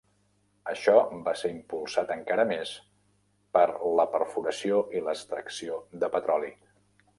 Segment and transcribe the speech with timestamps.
[0.69, 0.93] Això
[1.27, 2.71] va ser impulsat encara més
[3.59, 3.67] per
[4.01, 6.53] la perforació i l'extracció de petroli.